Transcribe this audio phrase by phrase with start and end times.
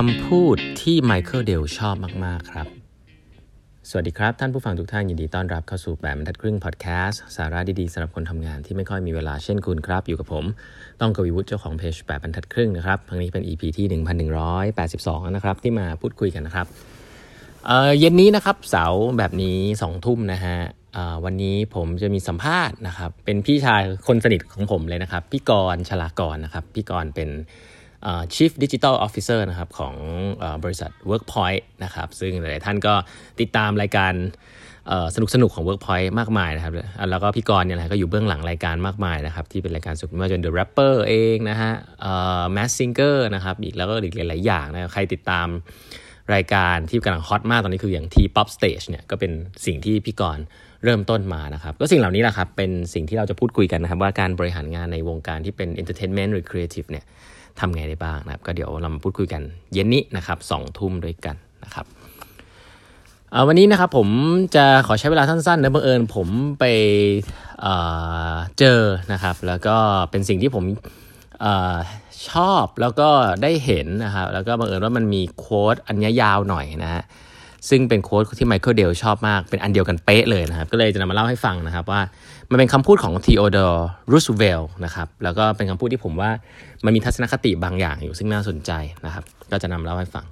[0.00, 2.66] คำพูดที่ไมเคิลเดลชอบมาก ๆ ครับ
[3.88, 10.44] สวัสดีครับ ท่านผู้ฟังทุกท่านยินดีต้อนรับเข้าสู่แปดบรรทัดครึ่งพอดแคสต์สาระดี ๆสำหรับคนทำงานที่ไม่ค่อยมีเวลาเช่นคุณครับ อยู่กับผม
[11.00, 13.86] ต้องกวีวุฒิเจ้าของเพจแปดบรรทัดครึ่งนะครับครั้งนี้เป็น EP ที่
[14.66, 16.66] 1182 นะครับ ที่มาพูดคุยกันนะครับ
[17.66, 20.56] เเย็นนี้นะครับเสาร์แบบนี้2ทุ่มนะฮะ
[21.24, 27.30] วันนี้ผมจะมีสัมภาษณ์นะครับเป็นพี่ชายคนสนิทของผมเลยนะครับพี่กรณ์ชลากรนะครับพี่กรณ์เป็น
[28.34, 29.94] Chief Digital Officer นะครับของ
[30.64, 32.94] บริษัท Workpoint นะครับซึ่งหลายท่านก็
[33.40, 34.12] ติดตามรายการ
[35.14, 36.74] สนุกสนุกของ Workpoint มากมายนะครับ
[37.10, 41.72] แล้วก็พี่กรณ์เนี่ยนะก็อยู่เบื้องหลังรายการมากมายนะครับที่เป็นรายการสุดไม่ว่าจะ The Rapper เองนะฮะ
[42.56, 45.46] Mass Singer นะครับอีกแล้วก็อีกหลาย ๆ อย่างนะใครติดตาม
[46.34, 49.32] รายการที่กำลังฮอตมากตอนนี้คืออย่าง T-pop stage เนี่ยก็เป็น
[49.66, 50.44] สิ่งที่พี่กรณ์
[50.84, 57.04] เริ่มต้นมานะครับก็สิ่งเหล่านี้แหละครับเป็นสิ่งที่เราจะพูดคุยกันนะครับว่าการบริหารงานในวงการที่เป็น entertainment หรือ creative เนี่ย
[57.60, 61.86] ทำไงได้บ้างนะครับ ก็เดี๋ยวเรามาพูดคุยกันเย็นนี้นะครับสองทุ่มด้วยกันนะครับ
[63.46, 64.08] วันนี้นะครับผม
[64.54, 66.64] จะขอใช้เวลาสั้นๆนะบังเอิญผมไป
[67.60, 68.80] เเจอ
[69.12, 69.76] นะครับ แล้วก็
[70.10, 70.64] เป็นสิ่งที่ผม
[71.44, 71.46] อ
[72.30, 73.08] ชอบแล้วก็
[73.42, 77.02] ได้เห็นนะครับ แล้วก็บังเอิญว่ามันมีโค้ดอันยาวหน่อยนะฮะ
[77.68, 82.00] ซึ่งเป็นโค้ดที่ไมเคิลเดลชอบมากเป็นอันเดียวกันเป๊ะเลยนะครับ ก็เลยจะนำมาเล่าให้ฟังนะครับว่า
[82.50, 86.30] มันเป็นคำพูดของทีโอดอร์รูสเวลนะครับแล้วก็เป็นคำพูดที่ผมว่า
[86.84, 88.70] มันมีทัศนคติบางอย่างอยู่ซึ่งน่าสนใจ
[89.06, 90.24] นะครับ ก็จะนำเล่าให้ฟัง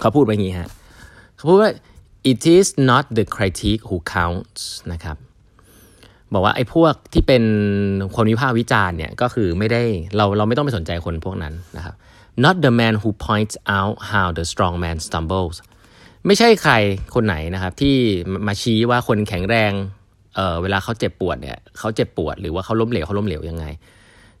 [0.00, 0.68] เขาพูดไว้อย่างนี้ฮะ
[1.36, 1.70] เขาพูดว่า
[2.30, 5.16] it is not the critique who counts นะครับ
[6.32, 7.42] บอกว่าไอ้พวกที่เป็น
[8.16, 9.82] คนวิพากษ์วิจารณ์เนี่ยก็คือไม่ได้
[10.16, 11.94] เราเราไม่ต้องไปสนใจคนพวกนั้นนะครับ
[12.44, 15.56] not the man who points out how the strong man stumbles
[16.26, 16.74] ไม่ใช่ใคร
[17.14, 17.96] คนไหนนะครับ ที่
[18.46, 19.72] มาชี้ว่าคนแข็งแรง
[20.34, 23.64] เเวลาเขาเจ็บปวดเนี่ยเขาเจ็บปวดหรือว่าเขาล้มเหลวเขาล้มเหลวยังไง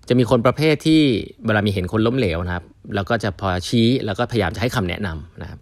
[0.08, 1.00] จะมีคนประเภทที่
[1.46, 5.58] เวลามีเห็นคนล้มเหลวนะครับ แล้วก็จะพอชี้แล้วก็พยายามจะให้คำแนะนำนะครับ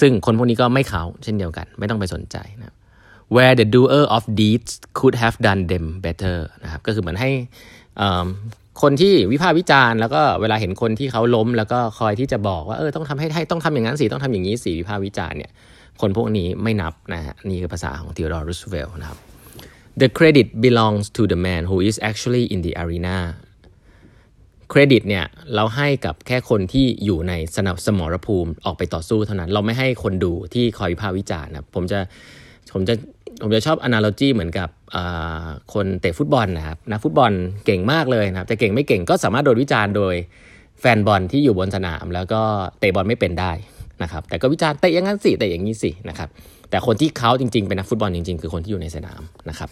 [0.00, 2.74] ซึ่งคนพวกนี้ก็ไม่เขาเช่นเดียวกัน ไม่ต้องไปสนใจนะ
[3.34, 7.30] where the doer of deeds could have done them better นะครับก็คือเหมือนให้
[8.82, 15.50] คนที่วิพากษ์วิจารณ์แล้วก็เวลาเห็นคนที่เขาล้ม แล้วก็คอยที่จะบอกว่าเออต้องทำให้ให้ต้องทำอย่างนั้นสิต้องทำอย่างนี้สิวิพากษ์วิจารณ์เนี่ย
[16.00, 19.18] คนพวกนี้ไม่นับนะฮะนี่คือภาษาของ Theodore Roosevelt นะครับ
[20.00, 23.18] the credit belongs to the man who is actually in the arena
[24.70, 25.24] เครดิตเนี่ย
[25.54, 31.98] เราให้กับแค่คนที่อยู่ในสนับสมรภูมิออกไปต่อสู้เท่านั้น เราไม่ให้คนดูที่คอยวิพากษ์วิจารณ์นะผมจะ
[32.72, 32.94] ผมจะ
[33.42, 34.68] ผมจะชอบ analogy เหมือนกับ
[35.74, 37.32] คนเตะฟุตบอลนะครับนักฟุตบอล
[37.66, 40.14] เก่งมากเลยนะครับแต่เก่งไม่เก่งก็สามารถโดนวิจารณ์โดย
[40.80, 42.40] แฟนบอลที่อยู่บนสนาม แล้วก็
[42.78, 43.52] เตะบอลไม่เป็นได้
[44.02, 46.28] นะครับแต่ก็วิจารณ์เตะอย่างนั้นสิเตะอย่างนี้สินะครับ
[46.70, 49.70] แต่คนที่เขาจริงๆ เป็นนักฟุตบอลจริงๆ คือคนที่อยู่ในสนามนะครับ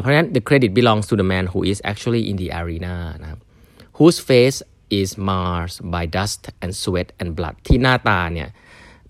[0.00, 3.40] เพราะฉะนั้น the credit belongs to the man who is actually in the arena นะครับ
[3.96, 4.58] whose face
[5.00, 8.48] is marred by dust and sweat and blood ที่หน้าตาเนี่ย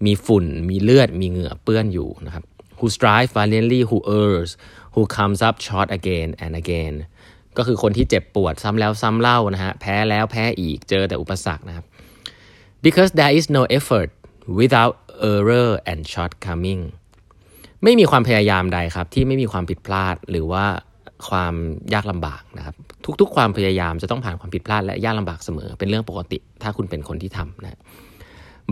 [0.06, 2.44] มีฝุ่นมีเลือดมีเหงื่อเปื้อนอยู่นะครับ
[2.80, 4.50] who strive valiantly who errs
[4.94, 6.94] who comes up short again and again
[7.56, 11.84] ก็คือคนที่เจ็บปวดซ้ำแล้วซ้ำเล่านะฮะ แพ้แล้วแพ้อีกเจอแต่อุปสรรคนะครับ
[12.84, 14.10] because there is no effort
[14.58, 14.94] without
[15.32, 16.82] error and shortcoming
[17.84, 20.64] ไม่มีความพยายามใดครับ ที่ไม่มีความผิดพลาดหรือว่า
[21.28, 21.54] ความ
[21.94, 22.74] ยากลำบากนะครับ
[23.20, 27.78] ทุกๆ ความพยายามจะต้องผ่านความผิดพลาดและยากลำบากเสมอ เป็นเรื่องปกติถ้าคุณเป็นคนที่ทำนะ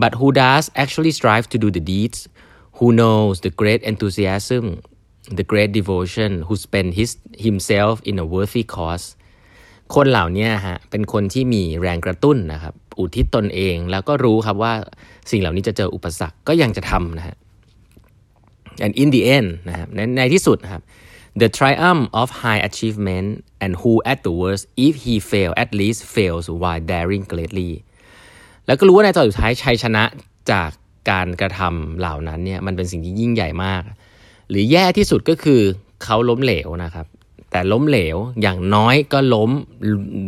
[0.01, 2.19] but who does actually strive to do the deeds
[2.79, 4.65] who knows the great enthusiasm
[5.39, 7.11] the great devotion who spend his
[7.45, 9.05] himself in a worthy cause
[9.95, 14.73] คนเหล่านี้ฮะเป็นคนที่มีแรงกระตุ้นนะครับ อุทิศตนเองแล้วก็รู้ครับว่า
[15.31, 17.35] สิ่งเหล่านี้จะเจออุปสรรคก็ยังจะทำนะฮะ
[18.85, 20.81] and in the end นะครับในในที่สุดนะครับ
[21.41, 23.27] the triumph of high achievement
[23.63, 27.71] and who at the worst if he fail at least fails while daring greatly
[28.67, 30.03] แล้วก็รู้ว่าในตอนสุดท้ายชัยชนะ
[30.51, 30.69] จาก
[31.09, 33.81] การกระทำเหล่านั้นเนี่ยมันเป็นสิ่งที่ยิ่งใหญ่มาก
[34.49, 35.61] หรือแย่ที่สุดก็คือ
[36.03, 37.05] เขาล้มเหลวนะครับ
[37.51, 39.49] แต่ล้มเหลวอย่างน้อยก็ล้ม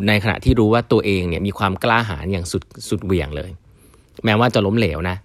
[0.07, 3.49] ในขณะที่รู้ว่าตัวเองเนี่ยมีความกล้าหาญอย่างสุดสุดเหวี่ยงเลย
[4.25, 5.17] แม้ว่าจะล้มเหลวนะ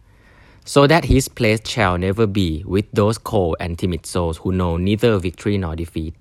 [0.75, 4.73] so that his place shall never be with those cold and timid souls who know
[4.87, 6.14] neither victory nor defeat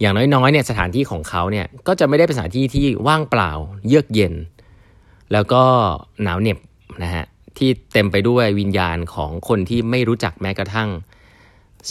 [0.00, 3.50] อย่างน้อยๆเนี่ยสถานที่ของเขาเนี่ยก็จะไม่ได้เป็นสถานที่ที่ว่างเปล่า
[3.88, 4.34] เยือกเย็น
[5.32, 5.62] แล้วก็
[6.22, 6.58] หนาวเหน็บ
[7.02, 7.24] นะฮะ
[7.58, 10.88] ที่เต็มไปด้วยวิญญาณของคนที่ไม่รู้จักแม้กระทั่ง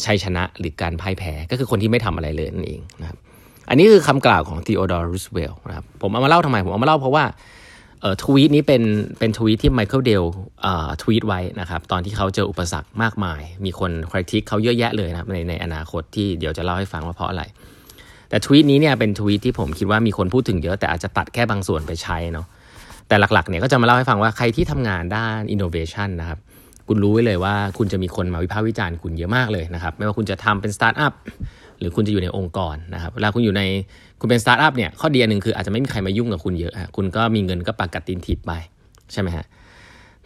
[0.06, 3.18] ชัยชนะหรือการพ่ายแพ้ก็คือคนที่ไม่ทำอะไรเลยนั่นเองนะครับ
[3.70, 7.24] อันนี้คือคำกล่าวของทีโอดอร์รูสเวลล์นะครับผมเอามาเล่าทำไม ผมเอามาเล่าเพราะว่า
[8.02, 8.84] เอ่อทวีตนี้เป็น
[9.20, 10.24] เป็นทวีตที่ไมเคิลเดล
[10.66, 17.44] อ่าทวีตไว้นะครับตอนที่เขาเจออุปสรรคมากมาย มีคน critic เขาเยอะแยะเลยนะครับในในอนาคตที่เดี๋ยวจะเล่าให้ฟังว่าเพราะอะไร
[18.30, 22.46] แต่ทวีตนี้เนี่ยเป็นทวีตที่ผมคิดว่ามีคนพูดถึงเยอะแต่อาจจะตัดแค่บางส่วนไปใช้เนาะ
[23.08, 26.40] แต่หลักๆเนี่ยก็จะมาเล่าให้ฟังว่าใครที่ทำงานด้าน innovation นะครับ
[26.88, 31.14] คุณรู้ไว้เลยว่าคุณจะมีคนมาวิพากษ์วิจารณ์คุณเยอะมากเลยนะครับไม่ว่าคุณจะทำเป็นสตาร์ทอัพ
[31.80, 33.64] หรือคุณจะอยู่ในองค์กรนะครับเวลาคุณอยู่ใน
[34.20, 38.52] คุณเป็นสตาร์ทอัพเนี่ยข้อดีหนึ่งคืออาจจะไม่มีใครมายุ่งกับคุณเยอะฮะคุณก็มีเงินก็ปากกัดตีนถีบไป
[39.12, 39.46] ใช่ไหมฮะ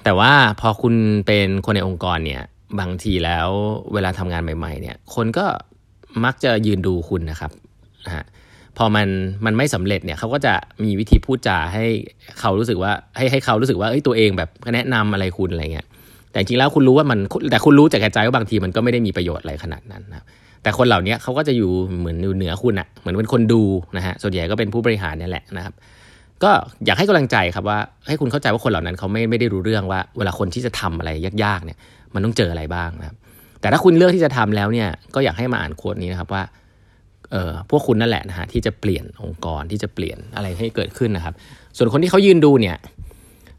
[0.03, 0.95] แต่ว่าพอคุณ
[1.27, 2.41] เป็นคนในองค์กรเนี่ย
[2.79, 3.47] บางทีแล้ว
[3.93, 5.45] เวลาทำงานใหม่ ๆ เนี่ย คนก็
[6.23, 7.51] มักจะยืนดูคุณนะครับ
[8.05, 8.25] นะฮะ
[8.77, 9.07] พอมัน
[9.45, 10.53] มันไม่สำเร็จเนี่ยเขาก็จะ
[10.83, 11.85] มีวิธีพูดจาให้
[12.39, 15.85] เขารู้สึกว่าให้ให้เขารู้สึกว่าเอ้ยตัวเองแบบแนะนำอะไรคุณอะไรเงี้ย
[16.31, 17.19] แต่จริงแล้วคุณรู้ว่ามัน
[17.51, 20.25] แต่คุณรู้จากใจว่าบางทีมันก็ไม่ได้มีประโยชน์อะไรขนาดนั้นนะ
[20.63, 23.62] แต่คนเหล่านี้เขาก็จะอยู่เหมือนอยู่เหนือคุณอะเหมือนเป็นคนดู
[23.97, 25.74] นะฮะส่วนใหญ่ก็เป็นผู้บริหารนี่แหละนะครับ
[26.44, 26.51] ก็
[26.85, 31.09] อยากให้กำลังใจครับว่าให้คุณเข้าใจว่าคนเหล่านั้นเขาไม่ไม่ได้รู้เรื่องว่า เวลาคนที่จะทำอะไร
[31.44, 31.77] ยากๆเนี่ย
[32.13, 33.15] มันต้องเจออะไรบ้างนะครับ
[33.62, 36.44] แต่ถ้าคุณเลือกที่จะทำแล้วเนี่ยก็อยากให้มาอ่านโค้ดนี้นะครับว่า
[37.69, 41.33] พวกคุณนั่นแหละนะฮะที่จะเปลี่ยนองค์กรที่จะเปลี่ยนอะไรให้เกิดขึ้นนะครับ
[41.77, 42.77] ส่วนคนที่เขายืนดูเนี่ย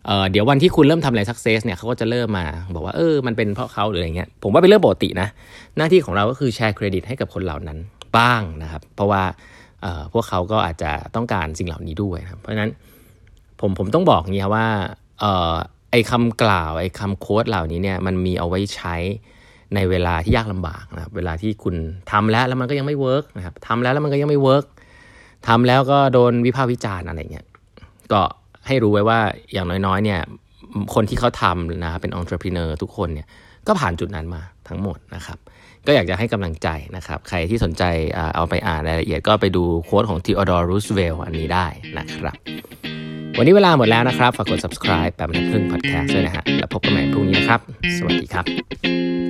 [0.07, 5.29] เเดี๋ยววันที่คุณเริ่มทำอะไรสักเซสเนี่ยเขาก็จะเริ่มมาบอกว่าเออมันเป็นเพราะเขาหรืออะไรเงี้ยผมว่าเป็นเรื่องปกตินะ
[5.77, 7.79] หน้าที่ของเราก็คือแชร์เครดิตให้กับคนเหล่านั้น
[8.17, 9.23] บ้างนะครับ เพราะว่า
[10.13, 12.71] พวกเขาก็อาจจะต้องการสิ่งเหล่านี้ด้วยครับเพราะฉะนั้น
[13.61, 14.67] ผมผมต้องบอกอย่างนี้ว่า
[15.23, 15.55] ออ
[15.91, 18.97] ไอ้คำกล่าวไอ้คำโค้ดเหล่านี้เนี่ยมันมีเอาไว้ใช้
[19.75, 21.75] ในเวลาที่ยากลำบากนะครับ เวลาที่คุณ
[22.13, 24.65] ทำแล้วแล้วมันก็ยังไม่ work นะครับทำแล้วแล้วมันก็ยังไม่ work
[25.49, 27.47] ทำแล้วก็โดนวิพากษ์วิจารณ์อะไรเงี้ย
[28.13, 28.21] ก็
[28.67, 29.19] ให้รู้ไว้ว่า
[29.53, 30.21] อย่างน้อยๆ เนี่ย
[30.95, 33.27] คนที่เขาทำนะครับเป็นองค์ประกอบทุกคนเนี่ย
[33.67, 35.39] ก็ผ่านจุดนั้นมาทั้งหมดนะครับ
[35.87, 37.83] ก็อยากจะให้กำลังใจนะครับ ใครที่สนใจ
[38.37, 41.67] เอาไปอ่านรายละเอียดก็ไปดู quote ของทีโอดอร์รูสเวลอันนี้ได้
[41.99, 42.37] นะครับ
[43.39, 47.61] วันนี้เวลาหมดแล้วนะครับ ฝากกด subscribe แปดบรรทัดครึ่ง podcast ด้วยนะฮะ แล้วพบกันใหม่พรุ่งนี้นะครับ
[47.97, 49.22] สวัสดีครับ